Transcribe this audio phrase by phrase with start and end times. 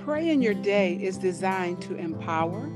[0.00, 2.70] Pray in Your Day is designed to empower,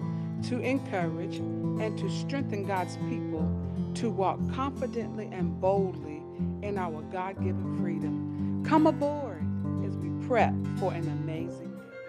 [0.44, 3.50] to encourage, and to strengthen God's people
[3.94, 6.22] to walk confidently and boldly
[6.62, 8.62] in our God given freedom.
[8.66, 9.42] Come aboard
[9.86, 12.04] as we prep for an amazing day.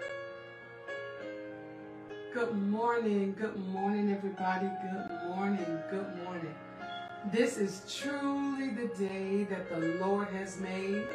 [2.34, 4.66] Good morning, good morning, everybody.
[4.82, 6.54] Good morning, good morning.
[7.32, 11.06] This is truly the day that the Lord has made,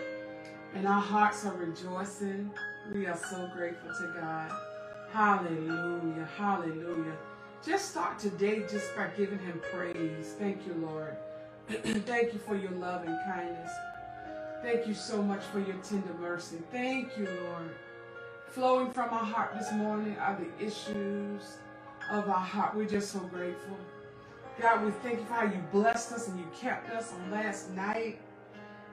[0.74, 2.52] and our hearts are rejoicing
[2.94, 4.52] we are so grateful to God.
[5.12, 6.28] Hallelujah.
[6.38, 7.18] Hallelujah.
[7.66, 10.34] Just start today just by giving him praise.
[10.40, 11.16] Thank you, Lord.
[11.70, 13.72] Thank you for your love and kindness.
[14.64, 16.58] Thank you so much for your tender mercy.
[16.72, 17.70] Thank you, Lord.
[18.48, 21.58] Flowing from our heart this morning are the issues
[22.12, 22.76] of our heart.
[22.76, 23.78] We're just so grateful.
[24.60, 27.72] God, we thank you for how you blessed us and you kept us on last
[27.72, 28.20] night.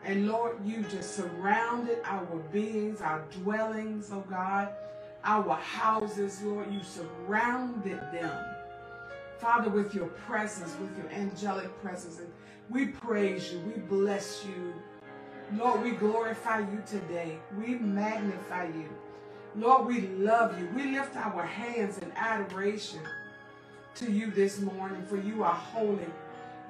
[0.05, 4.69] And Lord, you just surrounded our beings, our dwellings, oh God,
[5.24, 6.73] our houses, Lord.
[6.73, 8.45] You surrounded them,
[9.38, 12.19] Father, with your presence, with your angelic presence.
[12.19, 12.32] And
[12.71, 13.60] we praise you.
[13.60, 14.74] We bless you.
[15.57, 17.38] Lord, we glorify you today.
[17.59, 18.88] We magnify you.
[19.57, 20.69] Lord, we love you.
[20.74, 23.01] We lift our hands in adoration
[23.96, 26.07] to you this morning, for you are holy.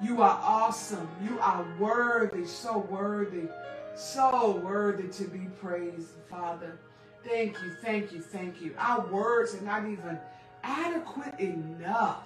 [0.01, 1.09] You are awesome.
[1.21, 3.49] You are worthy, so worthy,
[3.95, 6.77] so worthy to be praised, Father.
[7.25, 8.73] Thank you, thank you, thank you.
[8.77, 10.17] Our words are not even
[10.63, 12.23] adequate enough.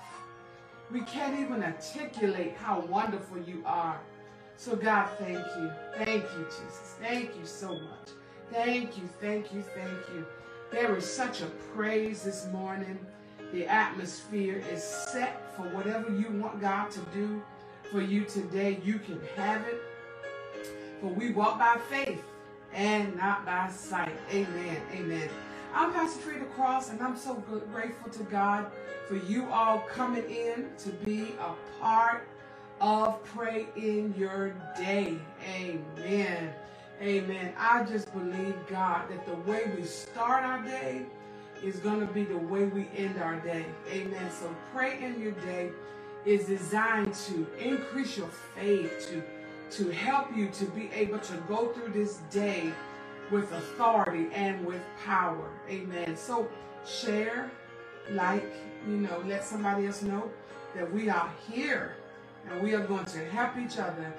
[0.92, 4.00] We can't even articulate how wonderful you are.
[4.56, 5.72] So, God, thank you.
[5.96, 6.96] Thank you, Jesus.
[7.02, 8.10] Thank you so much.
[8.52, 10.28] Thank you, thank you, thank you.
[10.72, 13.00] There is such a praise this morning.
[13.52, 17.42] The atmosphere is set for whatever you want God to do
[17.94, 18.80] for you today.
[18.84, 19.80] You can have it.
[21.00, 22.24] For we walk by faith
[22.74, 24.18] and not by sight.
[24.32, 24.78] Amen.
[24.94, 25.30] Amen.
[25.76, 27.36] I'm Pastor Frida Cross, and I'm so
[27.72, 28.66] grateful to God
[29.08, 32.28] for you all coming in to be a part
[32.82, 35.20] of Pray in Your Day.
[35.48, 36.52] Amen.
[37.00, 37.54] Amen.
[37.60, 41.06] I just believe, God, that the way we start our day
[41.64, 43.66] is going to be the way we end our day.
[43.92, 44.32] Amen.
[44.32, 45.70] So pray in your day
[46.26, 51.68] is designed to increase your faith, to, to help you to be able to go
[51.74, 52.72] through this day
[53.32, 55.50] with authority and with power.
[55.70, 56.16] Amen.
[56.16, 56.48] So
[56.86, 57.52] share,
[58.12, 58.54] like,
[58.88, 60.30] you know, let somebody else know
[60.76, 61.96] that we are here
[62.50, 64.14] and we are going to help each other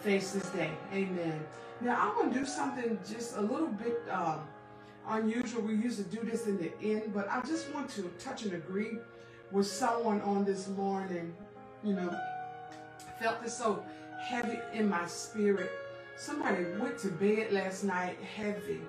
[0.00, 0.70] face this day.
[0.92, 1.40] Amen.
[1.80, 4.40] Now, I'm going to do something just a little bit um,
[5.08, 5.62] unusual.
[5.62, 8.52] We used to do this in the end, but I just want to touch and
[8.52, 8.98] agree
[9.50, 11.34] with someone on this morning
[11.84, 12.14] you know,
[13.20, 13.84] felt this so
[14.20, 15.70] heavy in my spirit.
[16.16, 18.80] Somebody went to bed last night heavy,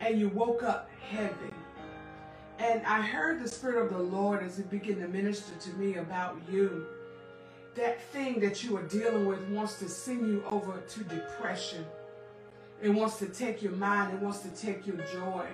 [0.00, 1.52] and you woke up heavy.
[2.58, 5.96] And I heard the Spirit of the Lord as He began to minister to me
[5.96, 6.86] about you.
[7.76, 11.86] That thing that you are dealing with wants to send you over to depression.
[12.82, 14.14] It wants to take your mind.
[14.14, 15.46] It wants to take your joy.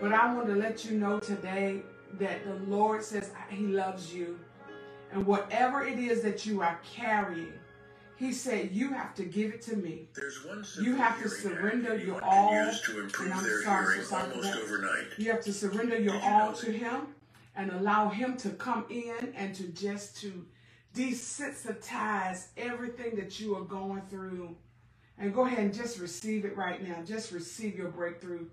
[0.00, 1.82] But I want to let you know today
[2.18, 4.38] that the Lord says He loves you.
[5.12, 7.52] And whatever it is that you are carrying,
[8.16, 10.08] he said, you have to give it to me.
[10.80, 12.50] you have to surrender your all.
[12.50, 15.04] To improve and I'm their sorry, so sorry almost overnight.
[15.18, 17.06] You have to surrender your all to him
[17.54, 20.44] and allow him to come in and to just to
[20.94, 24.56] desensitize everything that you are going through.
[25.16, 27.02] And go ahead and just receive it right now.
[27.04, 28.46] Just receive your breakthrough.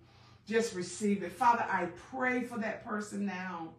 [0.47, 1.31] Just receive it.
[1.31, 3.69] Father, I pray for that person now.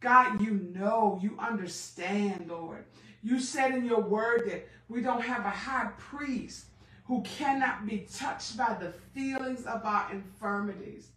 [0.00, 2.84] God, you know, you understand, Lord.
[3.22, 6.66] You said in your word that we don't have a high priest
[7.04, 11.08] who cannot be touched by the feelings of our infirmities.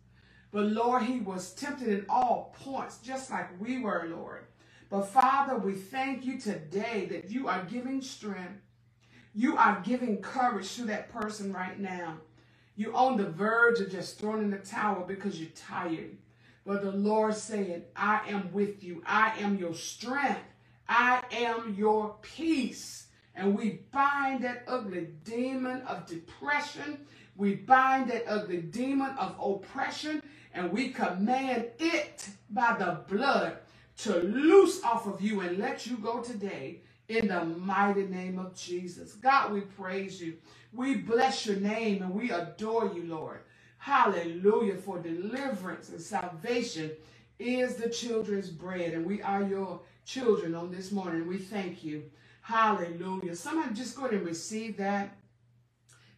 [0.52, 4.46] But Lord, he was tempted in all points, just like we were, Lord.
[4.90, 8.62] But Father, we thank you today that you are giving strength.
[9.36, 12.18] You are giving courage to that person right now.
[12.76, 16.18] You're on the verge of just throwing in the towel because you're tired.
[16.66, 19.02] But the Lord said, I am with you.
[19.06, 20.42] I am your strength.
[20.88, 23.08] I am your peace.
[23.36, 27.00] And we bind that ugly demon of depression.
[27.36, 30.22] We bind that ugly demon of oppression.
[30.54, 33.58] And we command it by the blood
[34.00, 38.56] to loose off of you and let you go today in the mighty name of
[38.56, 39.14] Jesus.
[39.14, 40.36] God, we praise you.
[40.74, 43.40] We bless your name and we adore you, Lord.
[43.80, 44.76] Hallelujah.
[44.76, 46.92] For deliverance and salvation
[47.40, 48.94] is the children's bread.
[48.94, 51.28] And we are your children on this morning.
[51.28, 52.04] We thank you.
[52.42, 53.36] Hallelujah.
[53.36, 55.16] Somebody just go and receive that.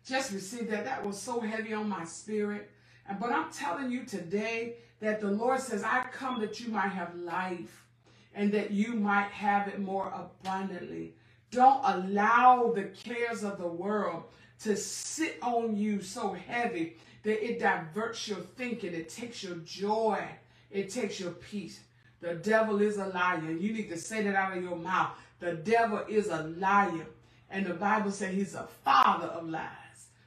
[0.05, 0.85] Just receive that.
[0.85, 2.71] That was so heavy on my spirit.
[3.19, 7.13] But I'm telling you today that the Lord says, I come that you might have
[7.15, 7.85] life
[8.33, 11.13] and that you might have it more abundantly.
[11.51, 14.23] Don't allow the cares of the world
[14.63, 18.93] to sit on you so heavy that it diverts your thinking.
[18.93, 20.23] It takes your joy.
[20.69, 21.81] It takes your peace.
[22.21, 23.51] The devil is a liar.
[23.51, 25.11] You need to say that out of your mouth.
[25.39, 27.07] The devil is a liar.
[27.49, 29.67] And the Bible says he's a father of lies.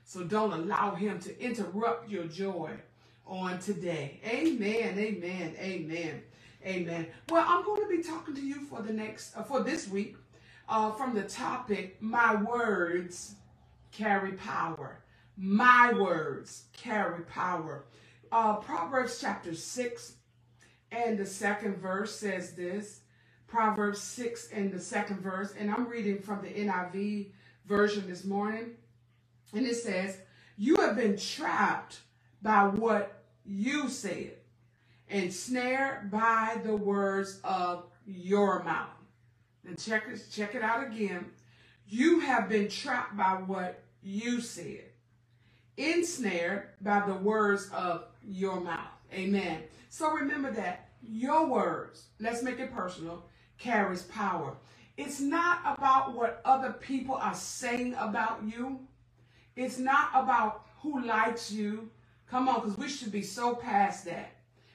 [0.04, 2.72] So don't allow him to interrupt your joy
[3.26, 4.20] on today.
[4.26, 4.98] Amen.
[4.98, 5.54] Amen.
[5.58, 6.22] Amen.
[6.66, 7.06] Amen.
[7.28, 10.16] Well, I'm going to be talking to you for the next, uh, for this week,
[10.68, 13.34] uh, from the topic, My Words
[13.92, 14.98] Carry Power.
[15.36, 17.84] My words carry power.
[18.30, 20.12] Uh, Proverbs chapter 6
[20.92, 23.00] and the second verse says this.
[23.46, 25.54] Proverbs 6 and the second verse.
[25.58, 27.30] And I'm reading from the NIV
[27.66, 28.72] version this morning.
[29.52, 30.18] And it says,
[30.56, 32.00] You have been trapped
[32.42, 34.34] by what you said
[35.08, 38.88] and snared by the words of your mouth.
[39.66, 41.26] And check it, check it out again.
[41.86, 44.84] You have been trapped by what you said,
[45.76, 48.88] ensnared by the words of your mouth.
[49.12, 49.62] Amen.
[49.88, 53.24] So remember that your words, let's make it personal,
[53.58, 54.56] carries power.
[54.96, 58.80] It's not about what other people are saying about you.
[59.56, 61.90] It's not about who likes you.
[62.30, 64.32] Come on, because we should be so past that.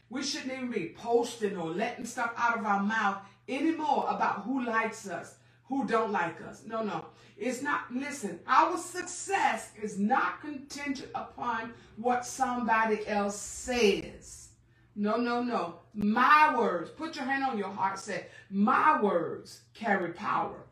[0.09, 3.17] We shouldn't even be posting or letting stuff out of our mouth
[3.47, 5.35] anymore about who likes us,
[5.69, 6.63] who don't like us.
[6.65, 7.05] No, no.
[7.37, 14.49] It's not, listen, our success is not contingent upon what somebody else says.
[14.95, 15.75] No, no, no.
[15.93, 20.65] My words, put your hand on your heart, say, my words carry power.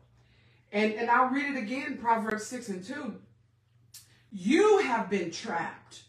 [0.72, 3.14] And, and I'll read it again, Proverbs 6 and 2.
[4.32, 6.02] You have been trapped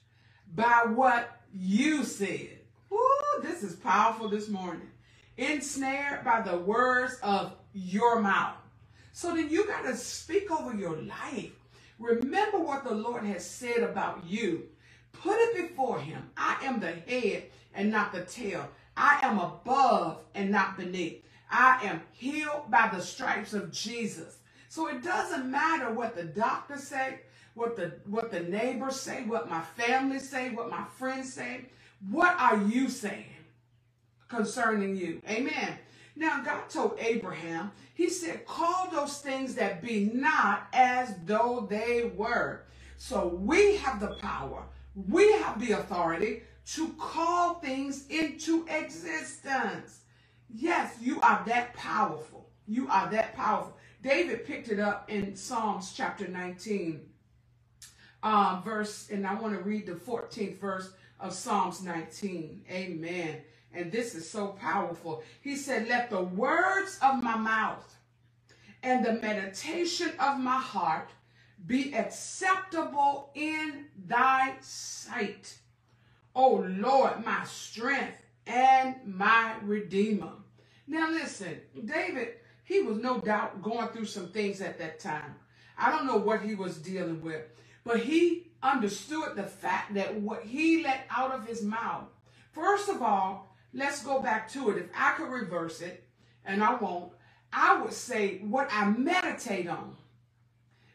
[0.53, 2.57] by what you said.
[2.91, 4.89] Ooh, this is powerful this morning.
[5.37, 8.58] Ensnared by the words of your mouth.
[9.19, 11.51] So then you got to speak over your life.
[11.99, 14.69] Remember what the Lord has said about you.
[15.11, 16.29] Put it before him.
[16.37, 17.43] I am the head
[17.73, 18.69] and not the tail.
[18.95, 21.21] I am above and not beneath.
[21.51, 24.37] I am healed by the stripes of Jesus.
[24.69, 27.19] So it doesn't matter what the doctor say,
[27.55, 31.65] what the what the neighbors say, what my family say, what my friends say.
[32.09, 33.25] What are you saying
[34.29, 35.21] concerning you?
[35.29, 35.77] Amen.
[36.19, 42.11] Now, God told Abraham, He said, Call those things that be not as though they
[42.13, 42.65] were.
[42.97, 46.43] So we have the power, we have the authority
[46.73, 50.01] to call things into existence.
[50.53, 52.49] Yes, you are that powerful.
[52.67, 53.77] You are that powerful.
[54.03, 56.99] David picked it up in Psalms chapter 19,
[58.23, 62.65] um, verse, and I want to read the 14th verse of Psalms 19.
[62.69, 63.37] Amen.
[63.73, 65.23] And this is so powerful.
[65.41, 67.97] He said, Let the words of my mouth
[68.83, 71.09] and the meditation of my heart
[71.67, 75.57] be acceptable in thy sight.
[76.35, 80.31] O Lord, my strength and my redeemer.
[80.87, 85.35] Now listen, David, he was no doubt going through some things at that time.
[85.77, 87.43] I don't know what he was dealing with,
[87.83, 92.05] but he understood the fact that what he let out of his mouth,
[92.51, 94.77] first of all, let's go back to it.
[94.77, 96.03] If I could reverse it,
[96.45, 97.11] and I won't,
[97.51, 99.95] I would say what I meditate on,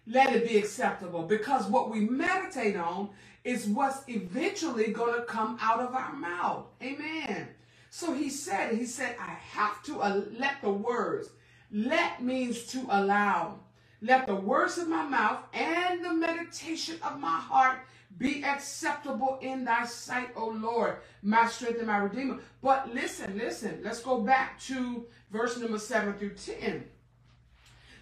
[0.06, 1.22] let it be acceptable.
[1.22, 3.10] Because what we meditate on
[3.44, 6.66] is what's eventually going to come out of our mouth.
[6.82, 7.48] Amen.
[7.90, 11.28] So he said, he said, I have to uh, let the words,
[11.70, 13.60] let means to allow.
[14.02, 17.78] Let the words of my mouth and the meditation of my heart
[18.18, 22.38] be acceptable in thy sight, O Lord, my strength and my redeemer.
[22.62, 26.84] But listen, listen, let's go back to verse number 7 through 10.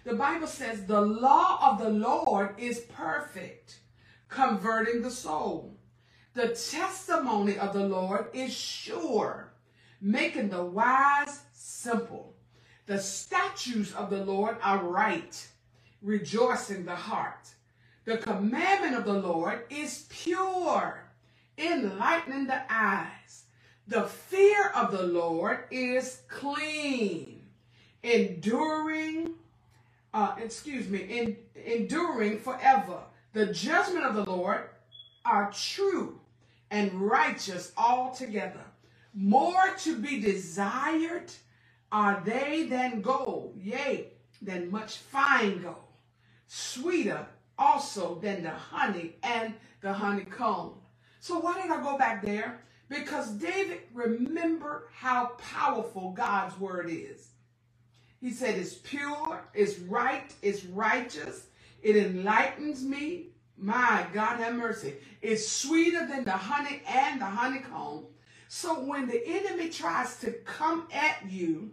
[0.03, 3.79] The Bible says, The law of the Lord is perfect,
[4.27, 5.77] converting the soul.
[6.33, 9.53] The testimony of the Lord is sure,
[10.01, 12.35] making the wise simple.
[12.85, 15.47] The statutes of the Lord are right,
[16.01, 17.52] rejoicing the heart.
[18.05, 21.05] The commandment of the Lord is pure,
[21.57, 23.43] enlightening the eyes.
[23.87, 27.43] The fear of the Lord is clean,
[28.01, 29.35] enduring,
[30.13, 32.99] uh, excuse me, in, enduring forever.
[33.31, 34.69] The judgment of the Lord
[35.23, 36.19] are true
[36.71, 38.65] and righteous altogether.
[39.13, 41.31] More to be desired
[41.91, 44.07] are they than gold, yea,
[44.41, 45.77] than much fine gold.
[46.47, 50.73] Sweeter also than the honey and the honeycomb.
[51.19, 52.61] So why did I go back there?
[52.89, 57.29] Because David remembered how powerful God's word is.
[58.19, 61.47] He said, it's pure, it's right, it's righteous,
[61.81, 63.27] it enlightens me.
[63.57, 64.95] My God have mercy.
[65.21, 68.05] It's sweeter than the honey and the honeycomb.
[68.47, 71.71] So when the enemy tries to come at you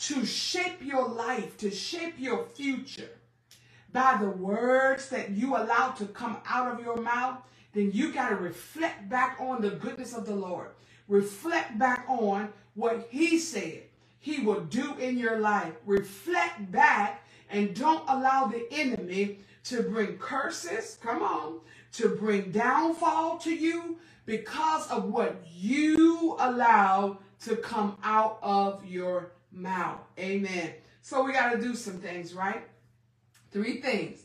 [0.00, 3.10] to shape your life, to shape your future
[3.94, 7.38] by the words that you allow to come out of your mouth,
[7.72, 10.68] then you got to reflect back on the goodness of the Lord.
[11.06, 13.84] Reflect back on what he said
[14.18, 15.74] he will do in your life.
[15.86, 21.60] Reflect back and don't allow the enemy to bring curses, come on,
[21.92, 29.30] to bring downfall to you because of what you allow to come out of your
[29.52, 30.00] mouth.
[30.18, 30.72] Amen.
[31.00, 32.66] So we got to do some things, right?
[33.54, 34.24] Three things.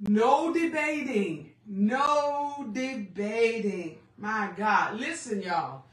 [0.00, 1.52] No debating.
[1.66, 3.98] No debating.
[4.16, 4.98] My God.
[4.98, 5.84] Listen, y'all.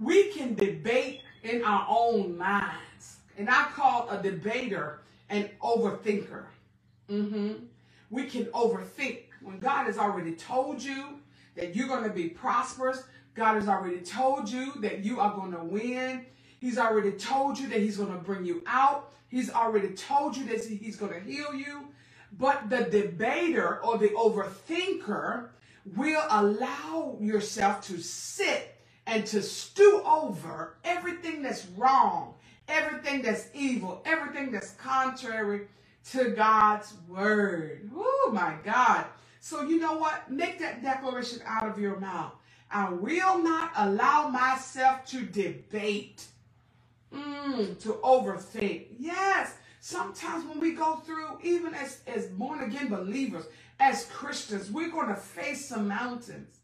[0.00, 3.18] We can debate in our own minds.
[3.38, 6.46] And I call a debater an overthinker.
[7.08, 7.52] Mm-hmm.
[8.10, 9.20] We can overthink.
[9.40, 11.20] When God has already told you
[11.54, 13.04] that you're going to be prosperous,
[13.36, 16.26] God has already told you that you are going to win.
[16.58, 19.12] He's already told you that he's going to bring you out.
[19.28, 21.86] He's already told you that he's going to heal you.
[22.32, 25.48] But the debater or the overthinker
[25.96, 32.34] will allow yourself to sit and to stew over everything that's wrong,
[32.68, 35.66] everything that's evil, everything that's contrary
[36.10, 37.90] to God's word.
[37.94, 39.06] Oh my God.
[39.40, 40.30] So you know what?
[40.30, 42.32] Make that declaration out of your mouth.
[42.70, 46.26] I will not allow myself to debate,
[47.14, 48.88] mm, to overthink.
[48.98, 49.54] Yes,
[49.88, 53.44] sometimes when we go through, even as, as born again believers,
[53.80, 56.58] as Christians, we're going to face some mountains.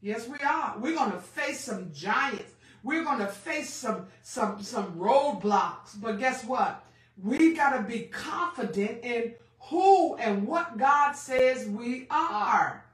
[0.00, 0.74] Yes, we are.
[0.80, 2.54] We're going to face some giants.
[2.82, 6.00] We're going to face some, some, some roadblocks.
[6.00, 6.84] But guess what?
[7.22, 12.84] We got to be confident in who and what God says we are.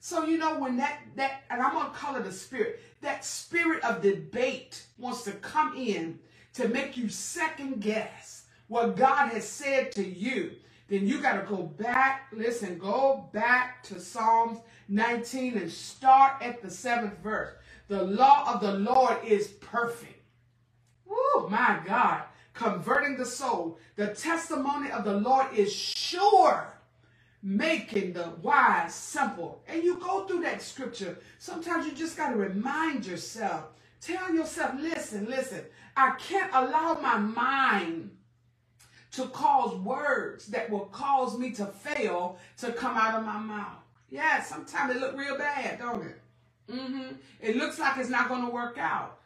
[0.00, 3.24] So, you know, when that, that and I'm going to call it a spirit, that
[3.24, 6.18] spirit of debate wants to come in
[6.54, 8.41] to make you second guess
[8.72, 10.52] what God has said to you,
[10.88, 16.62] then you got to go back, listen, go back to Psalms 19 and start at
[16.62, 17.52] the seventh verse.
[17.88, 20.22] The law of the Lord is perfect.
[21.04, 22.22] Woo, my God.
[22.54, 23.78] Converting the soul.
[23.96, 26.72] The testimony of the Lord is sure,
[27.42, 29.62] making the wise simple.
[29.68, 31.18] And you go through that scripture.
[31.38, 33.66] Sometimes you just got to remind yourself.
[34.00, 35.60] Tell yourself, listen, listen.
[35.94, 38.12] I can't allow my mind
[39.12, 43.78] to cause words that will cause me to fail to come out of my mouth.
[44.10, 46.20] Yeah, sometimes it look real bad, don't it?
[46.70, 47.14] Mm-hmm.
[47.40, 49.18] It looks like it's not going to work out.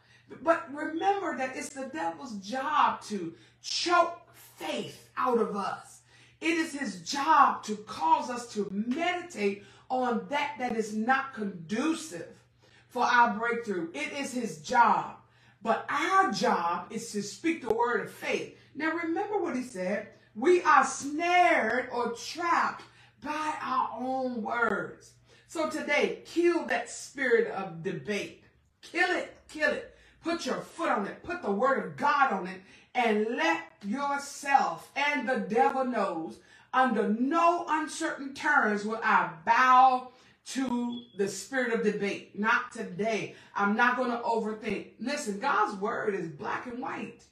[0.43, 6.01] But remember that it's the devil's job to choke faith out of us.
[6.41, 12.27] It is his job to cause us to meditate on that that is not conducive
[12.89, 13.89] for our breakthrough.
[13.93, 15.15] It is his job.
[15.61, 18.57] But our job is to speak the word of faith.
[19.57, 20.09] He said.
[20.35, 22.83] We are snared or trapped
[23.23, 25.13] by our own words.
[25.47, 28.43] So today, kill that spirit of debate.
[28.83, 29.97] Kill it, kill it.
[30.23, 31.23] Put your foot on it.
[31.23, 32.61] Put the word of God on it.
[32.93, 36.37] And let yourself and the devil knows
[36.73, 40.09] under no uncertain terms will I bow
[40.49, 42.37] to the spirit of debate.
[42.37, 43.35] Not today.
[43.55, 44.91] I'm not going to overthink.
[44.99, 47.23] Listen, God's word is black and white.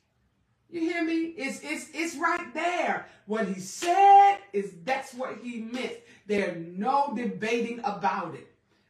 [0.69, 1.33] You hear me?
[1.37, 3.07] It's, it's, it's right there.
[3.27, 5.97] What he said is that's what he meant.
[6.27, 8.47] There's no debating about it.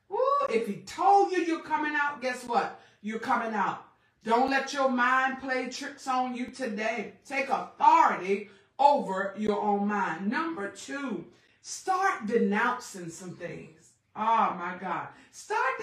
[0.09, 0.17] Woo,
[0.49, 2.79] if he told you you're coming out, guess what?
[3.01, 3.83] You're coming out.
[4.23, 7.13] Don't let your mind play tricks on you today.
[7.25, 10.29] Take authority over your own mind.
[10.29, 11.25] Number two,
[11.61, 13.91] start denouncing some things.
[14.15, 15.09] Oh my God.
[15.31, 15.73] Start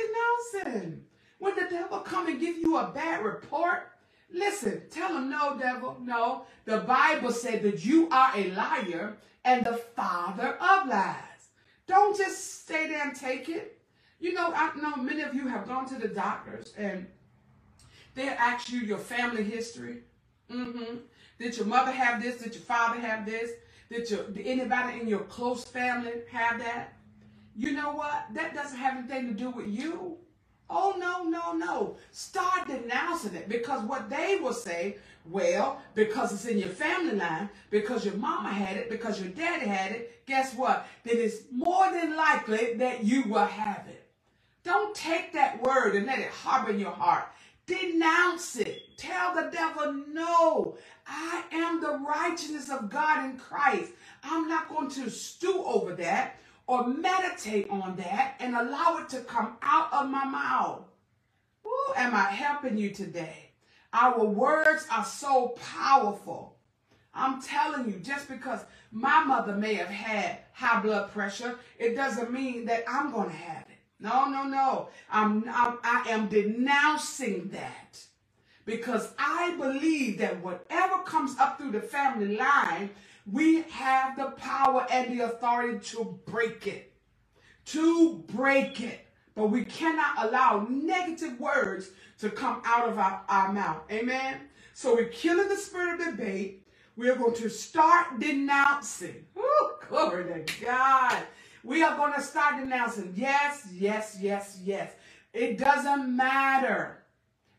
[0.65, 1.05] denouncing.
[1.39, 3.92] When the devil come and give you a bad report,
[4.33, 6.47] Listen, tell him, no, devil, no.
[6.65, 11.17] The Bible said that you are a liar and the father of lies.
[11.87, 13.79] Don't just stay there and take it.
[14.21, 17.07] You know, I know many of you have gone to the doctors and
[18.15, 19.99] they ask you your family history.
[20.51, 20.99] Mm-hmm.
[21.39, 22.41] Did your mother have this?
[22.41, 23.51] Did your father have this?
[23.91, 26.95] Did, your, did anybody in your close family have that?
[27.57, 28.27] You know what?
[28.33, 30.17] That doesn't have anything to do with you.
[30.75, 31.97] Oh, no, no, no.
[32.11, 34.97] Start denouncing it because what they will say,
[35.29, 39.67] well, because it's in your family line, because your mama had it, because your daddy
[39.67, 40.87] had it, guess what?
[41.05, 44.07] Then it's more than likely that you will have it.
[44.65, 47.25] Don't take that word and let it harbor in your heart.
[47.67, 48.97] Denounce it.
[48.97, 50.77] Tell the devil, no,
[51.07, 53.93] I am the righteousness of God in Christ.
[54.23, 59.21] I'm not going to stew over that or meditate on that and allow it to
[59.21, 60.83] come out of my mouth.
[61.67, 63.51] Ooh, am I helping you today?
[63.93, 66.57] Our words are so powerful.
[67.15, 72.33] I'm telling you, just because my mother may have had high blood pressure, it doesn't
[72.33, 73.79] mean that I'm going to have it.
[74.01, 74.89] No, no, no.
[75.11, 78.03] I'm, I'm, I am denouncing that
[78.65, 82.91] because I believe that whatever comes up through the family line,
[83.31, 86.93] we have the power and the authority to break it.
[87.67, 89.07] To break it.
[89.35, 93.83] But we cannot allow negative words to come out of our, our mouth.
[93.91, 94.41] Amen.
[94.75, 96.67] So we're killing the spirit of debate.
[96.97, 99.25] We are going to start denouncing.
[99.89, 101.23] Glory to God.
[101.65, 103.15] We are going to start denouncing.
[103.17, 104.93] Yes, yes, yes, yes.
[105.33, 106.99] It doesn't matter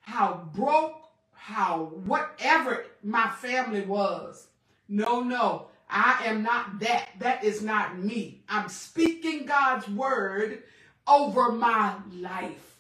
[0.02, 4.48] how broke, how whatever my family was.
[4.94, 5.70] No, no.
[5.90, 7.10] I am not that.
[7.18, 8.44] That is not me.
[8.48, 10.62] I'm speaking God's word
[11.08, 12.78] over my life.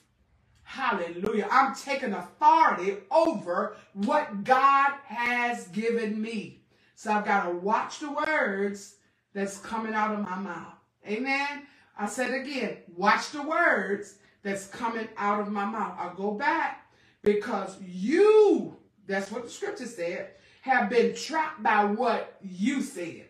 [0.61, 1.47] Hallelujah.
[1.49, 6.61] I'm taking authority over what God has given me.
[6.93, 8.97] So I've got to watch the words
[9.33, 10.75] that's coming out of my mouth.
[11.07, 11.63] Amen.
[11.97, 15.95] I said again, watch the words that's coming out of my mouth.
[15.97, 16.85] I'll go back
[17.23, 18.77] because you,
[19.07, 20.29] that's what the scripture said,
[20.63, 23.25] have been trapped by what you said.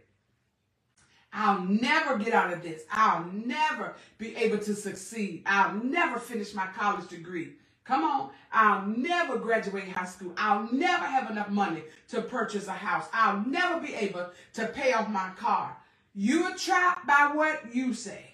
[1.34, 2.84] I'll never get out of this.
[2.92, 5.42] I'll never be able to succeed.
[5.48, 7.54] I'll never finish my college degree.
[7.86, 8.30] Come on.
[8.52, 10.34] I'll never graduate high school.
[10.38, 13.08] I'll never have enough money to purchase a house.
[13.12, 15.76] I'll never be able to pay off my car.
[16.14, 18.26] You are trapped by what you say.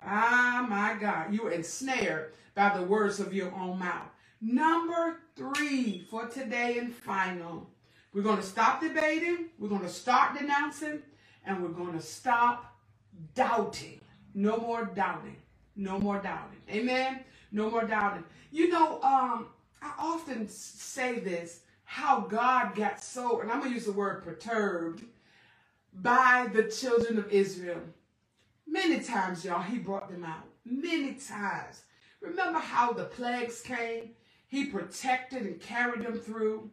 [0.00, 1.34] Ah, my God.
[1.34, 4.10] You are ensnared by the words of your own mouth.
[4.40, 7.68] Number three for today and final.
[8.12, 9.46] We're going to stop debating.
[9.58, 11.00] We're going to start denouncing.
[11.44, 12.76] And we're going to stop
[13.34, 14.00] doubting.
[14.34, 15.36] No more doubting.
[15.76, 16.60] No more doubting.
[16.70, 17.20] Amen.
[17.52, 18.24] No more doubting.
[18.50, 19.46] You know, um,
[19.82, 24.22] I often say this, how God got so, and I'm going to use the word
[24.24, 25.04] perturbed
[25.94, 27.80] by the children of Israel.
[28.66, 30.44] Many times, y'all, he brought them out.
[30.64, 31.82] Many times.
[32.20, 34.10] Remember how the plagues came?
[34.48, 36.70] He protected and carried them through.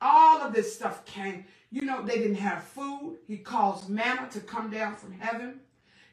[0.00, 1.44] All of this stuff came.
[1.70, 3.18] You know, they didn't have food.
[3.26, 5.60] He caused manna to come down from heaven.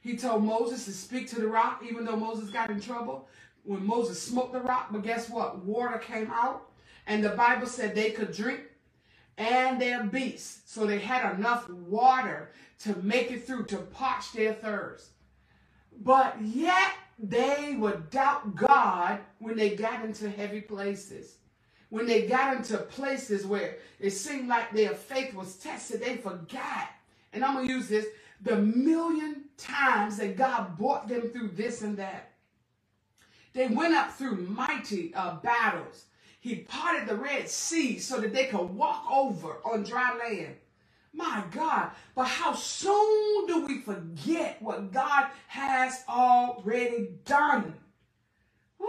[0.02, 3.28] He told Moses to speak to the rock, even though Moses got in trouble.
[3.64, 5.64] When Moses smoked the rock, but guess what?
[5.64, 6.70] Water came out.
[7.08, 8.62] And the Bible said they could drink
[9.38, 10.62] and their beasts.
[10.66, 15.12] So they had enough water to make it through, to parch their thirst.
[16.04, 21.38] But yet they would doubt God when they got into heavy places.
[21.90, 26.90] When they got into places where it seemed like their faith was tested, they forgot.
[27.34, 28.06] And I'm going to use this
[28.42, 32.32] the million times that God brought them through this and that.
[33.54, 36.06] They went up through mighty uh, battles.
[36.42, 40.56] He parted the Red Sea so that they could walk over on dry land.
[41.14, 47.74] My God, but how soon do we forget what God has already done?
[48.80, 48.88] Woo,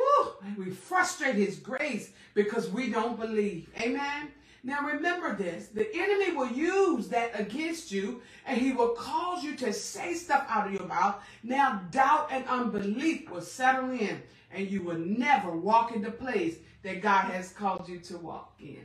[0.59, 3.69] we frustrate his grace because we don't believe.
[3.81, 4.31] Amen.
[4.63, 9.55] Now remember this, the enemy will use that against you and he will cause you
[9.57, 11.23] to say stuff out of your mouth.
[11.45, 16.57] Now doubt and unbelief will settle in and you will never walk in the place
[16.83, 18.85] that God has called you to walk in.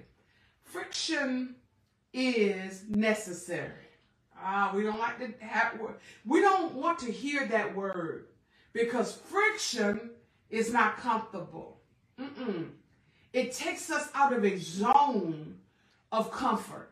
[0.63, 1.55] Friction
[2.13, 3.71] is necessary.
[4.39, 5.79] Ah, we don't like to have
[6.25, 8.27] we don't want to hear that word
[8.73, 10.11] because friction
[10.51, 11.79] is not comfortable.
[12.19, 12.69] Mm-mm.
[13.33, 15.55] It takes us out of a zone
[16.11, 16.91] of comfort,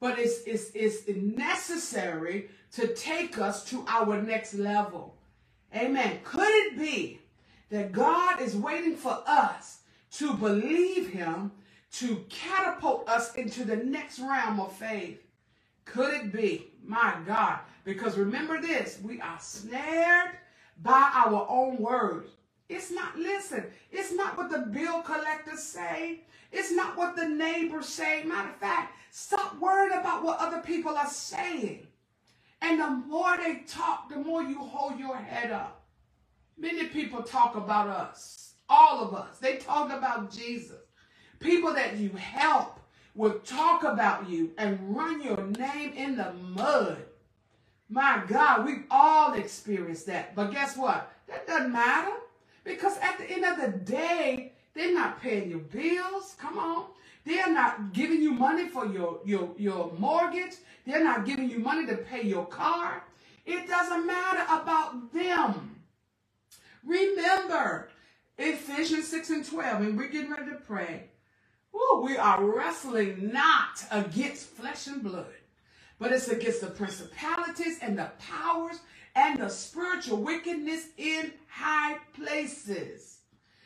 [0.00, 5.16] but it's, it's, it's necessary to take us to our next level.
[5.74, 6.20] Amen.
[6.24, 7.20] Could it be
[7.70, 9.80] that God is waiting for us
[10.12, 11.50] to believe him
[11.94, 15.20] to catapult us into the next realm of faith.
[15.84, 16.72] Could it be?
[16.84, 17.60] My God.
[17.84, 20.30] Because remember this, we are snared
[20.82, 22.30] by our own words.
[22.68, 26.20] It's not, listen, it's not what the bill collectors say.
[26.50, 28.22] It's not what the neighbors say.
[28.24, 31.86] Matter of fact, stop worrying about what other people are saying.
[32.62, 35.82] And the more they talk, the more you hold your head up.
[36.56, 38.54] Many people talk about us.
[38.68, 39.38] All of us.
[39.38, 40.78] They talk about Jesus.
[41.40, 42.80] People that you help
[43.14, 46.96] will talk about you and run your name in the mud.
[47.90, 50.34] My God, we've all experienced that.
[50.34, 51.12] But guess what?
[51.28, 52.12] That doesn't matter
[52.64, 56.34] Because at the end of the day, they're not paying your bills.
[56.38, 56.86] Come on.
[57.24, 60.56] They're not giving you money for your, your, your mortgage.
[60.86, 63.04] They're not giving you money to pay your car.
[63.46, 65.76] It doesn't matter about them.
[66.84, 67.88] Remember,
[68.36, 71.04] Ephesians 6 and 12, and we're getting ready to pray.
[71.74, 75.26] Ooh, we are wrestling not against flesh and blood,
[75.98, 78.80] but it's against the principalities and the powers
[79.14, 83.18] and the spiritual wickedness in high places.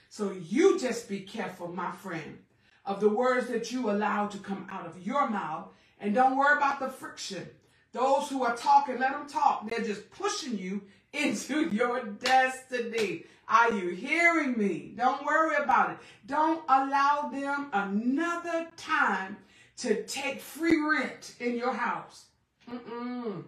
[0.08, 2.38] So you just be careful, my friend,
[2.84, 5.68] of the words that you allow to come out of your mouth.
[6.00, 7.48] And don't worry about the friction.
[7.92, 9.68] Those who are talking, let them talk.
[9.68, 10.82] They're just pushing you
[11.12, 13.24] into your destiny.
[13.48, 14.92] Are you hearing me?
[14.96, 15.98] Don't worry about it.
[16.26, 19.38] Don't allow them another time
[19.78, 22.26] to take free rent in your house.
[22.70, 23.44] Mm-mm.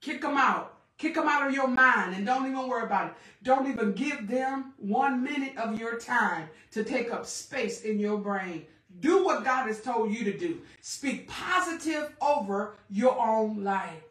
[0.00, 0.74] Kick them out.
[0.98, 3.14] Kick them out of your mind and don't even worry about it.
[3.42, 8.18] Don't even give them one minute of your time to take up space in your
[8.18, 8.66] brain.
[9.00, 10.60] Do what God has told you to do.
[10.80, 14.02] Speak positive over your own life.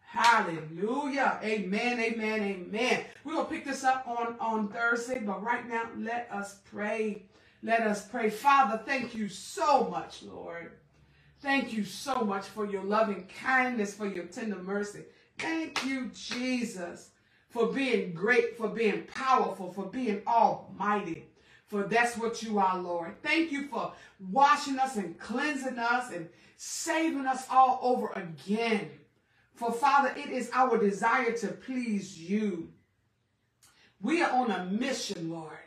[0.00, 1.38] Hallelujah.
[1.42, 3.04] Amen, amen, amen.
[3.24, 7.24] We're going to pick this up on, on Thursday, but right now, let us pray.
[7.62, 8.30] Let us pray.
[8.30, 10.72] Father, thank you so much, Lord.
[11.40, 15.04] Thank you so much for your loving kindness, for your tender mercy.
[15.38, 17.10] Thank you, Jesus,
[17.50, 21.26] for being great, for being powerful, for being almighty.
[21.66, 23.14] For that's what you are, Lord.
[23.22, 23.92] Thank you for
[24.30, 28.90] washing us and cleansing us and saving us all over again.
[29.54, 32.68] For Father, it is our desire to please you.
[34.00, 35.58] We are on a mission, Lord,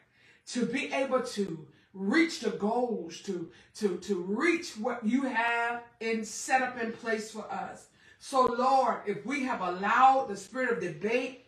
[0.47, 6.27] to be able to reach the goals, to, to, to reach what you have and
[6.27, 7.87] set up in place for us.
[8.27, 11.45] So, Lord, if we have allowed the spirit of debate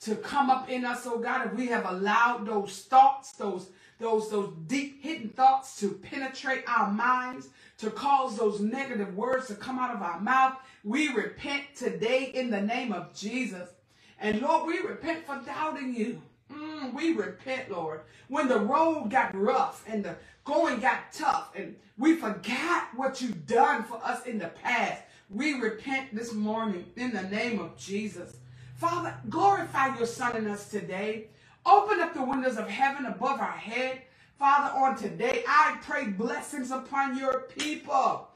[0.00, 3.70] to come up in us, oh God, if we have allowed those thoughts, those
[4.00, 9.54] those those deep hidden thoughts to penetrate our minds, to cause those negative words to
[9.54, 13.68] come out of our mouth, we repent today in the name of Jesus.
[14.18, 16.20] And Lord, we repent for doubting you.
[16.52, 18.00] Mm, we repent, Lord.
[18.26, 23.46] When the road got rough and the going got tough and we forgot what you've
[23.46, 25.02] done for us in the past.
[25.32, 28.38] We repent this morning in the name of Jesus.
[28.74, 31.28] Father, glorify your son in us today.
[31.64, 34.02] Open up the windows of heaven above our head.
[34.40, 38.26] Father, on today, I pray blessings upon your people.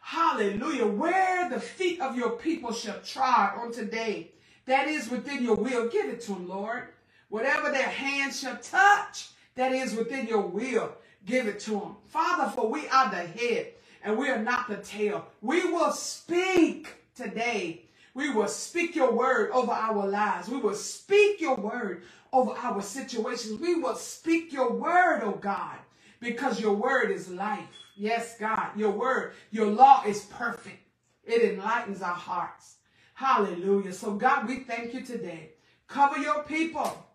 [0.00, 0.86] Hallelujah.
[0.86, 4.30] Where the feet of your people shall trod on today,
[4.66, 5.88] that is within your will.
[5.88, 6.84] Give it to them, Lord.
[7.30, 10.92] Whatever their hands shall touch, that is within your will.
[11.26, 11.96] Give it to them.
[12.06, 13.72] Father, for we are the head
[14.04, 15.26] and we are not the tail.
[15.40, 17.86] We will speak today.
[18.12, 20.48] We will speak your word over our lives.
[20.48, 23.60] We will speak your word over our situations.
[23.60, 25.78] We will speak your word, oh God,
[26.20, 27.66] because your word is life.
[27.96, 30.78] Yes, God, your word, your law is perfect.
[31.24, 32.76] It enlightens our hearts.
[33.14, 33.92] Hallelujah.
[33.92, 35.52] So, God, we thank you today.
[35.86, 37.06] Cover your people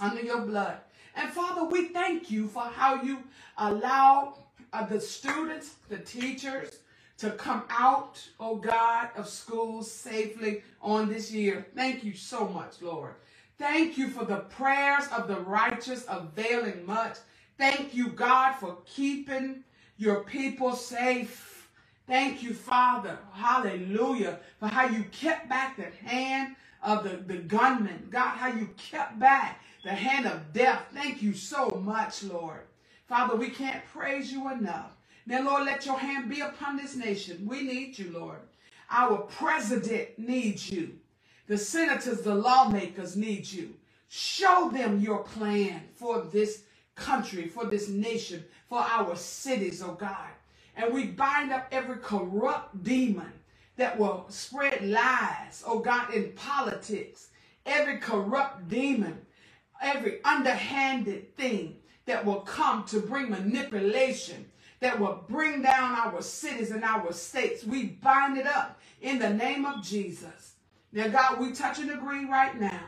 [0.00, 0.78] under your blood.
[1.14, 3.18] And Father, we thank you for how you
[3.56, 4.34] allow
[4.72, 6.78] uh, the students, the teachers,
[7.18, 11.66] to come out, oh God, of school safely on this year.
[11.74, 13.14] Thank you so much, Lord.
[13.58, 17.16] Thank you for the prayers of the righteous availing much.
[17.58, 19.64] Thank you, God, for keeping
[19.96, 21.68] your people safe.
[22.06, 23.18] Thank you, Father.
[23.32, 24.38] Hallelujah.
[24.60, 28.06] For how you kept back the hand of the, the gunman.
[28.10, 30.84] God, how you kept back the hand of death.
[30.94, 32.60] Thank you so much, Lord.
[33.08, 34.90] Father, we can't praise you enough.
[35.26, 37.46] Now, Lord, let your hand be upon this nation.
[37.46, 38.40] We need you, Lord.
[38.90, 40.98] Our president needs you.
[41.46, 43.74] The senators, the lawmakers need you.
[44.08, 50.28] Show them your plan for this country, for this nation, for our cities, oh God.
[50.76, 53.32] And we bind up every corrupt demon
[53.76, 57.28] that will spread lies, oh God, in politics.
[57.64, 59.18] Every corrupt demon,
[59.80, 61.76] every underhanded thing
[62.08, 64.46] that will come to bring manipulation,
[64.80, 67.64] that will bring down our cities and our states.
[67.64, 70.54] We bind it up in the name of Jesus.
[70.90, 72.80] Now, God, we touch and agree right now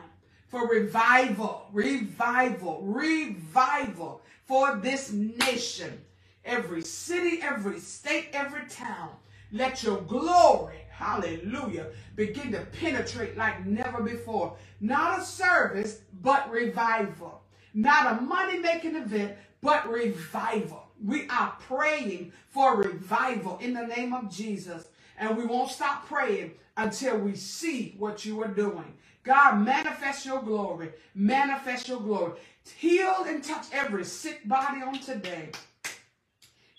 [0.47, 6.01] for revival, revival, revival for this nation.
[6.43, 9.11] Every city, every state, every town.
[9.51, 14.57] Let your glory, hallelujah, begin to penetrate like never before.
[14.79, 17.40] Not a service, but revival.
[17.73, 20.83] Not a money making event, but revival.
[21.03, 24.87] We are praying for revival in the name of Jesus.
[25.17, 28.93] And we won't stop praying until we see what you are doing.
[29.23, 30.89] God, manifest your glory.
[31.15, 32.39] Manifest your glory.
[32.77, 35.49] Heal and touch every sick body on today.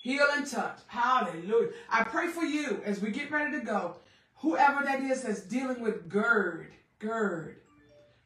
[0.02, 0.78] Heal and touch.
[0.88, 1.70] Hallelujah.
[1.88, 3.96] I pray for you as we get ready to go.
[4.36, 6.66] Whoever that is that's dealing with GERD,
[6.98, 7.56] GERD.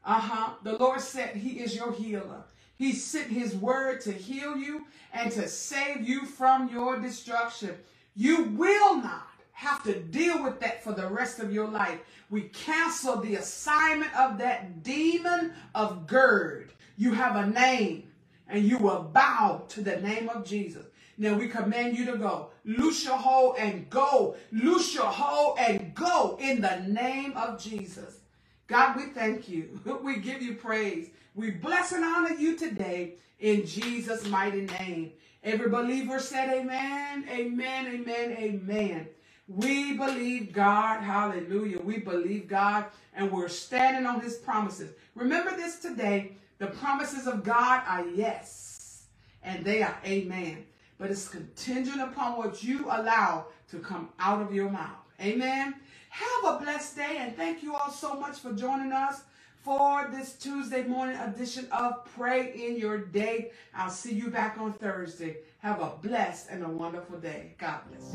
[0.05, 0.55] Uh-huh.
[0.63, 2.45] The Lord said he is your healer.
[2.77, 7.77] He sent his word to heal you and to save you from your destruction.
[8.15, 12.01] You will not have to deal with that for the rest of your life.
[12.31, 16.73] We cancel the assignment of that demon of GERD.
[16.99, 18.05] You have a name
[18.49, 20.87] and you will bow to the name of Jesus.
[21.19, 22.51] Now we command you to go.
[22.65, 24.37] Loose your hold and go.
[24.53, 28.21] Loose your hold and go in the name of Jesus.
[28.67, 29.81] God, we thank you.
[30.03, 31.11] We give you praise.
[31.37, 35.13] We bless and honor you today in Jesus' mighty name.
[35.45, 39.07] Every believer said amen, amen, amen, amen.
[39.47, 41.03] We believe God.
[41.03, 41.79] Hallelujah.
[41.79, 44.95] We believe God and we're standing on his promises.
[45.15, 46.33] Remember this today.
[46.57, 49.05] The promises of God are yes
[49.43, 50.65] and they are amen.
[50.97, 55.05] But it's contingent upon what you allow to come out of your mouth.
[55.21, 55.75] Amen.
[56.09, 59.21] Have a blessed day and thank you all so much for joining us
[59.67, 63.51] for this Tuesday morning edition of Pray in Your Day.
[63.75, 65.39] I'll see you back on Thursday.
[65.59, 67.57] Have a blessed and a wonderful day.
[67.59, 68.13] God bless.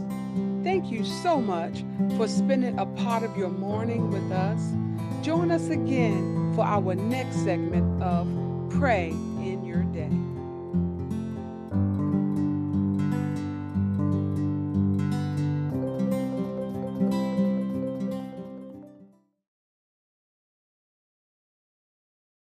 [0.63, 1.83] Thank you so much
[2.15, 4.61] for spending a part of your morning with us.
[5.25, 8.29] Join us again for our next segment of
[8.69, 10.20] Pray in Your Day.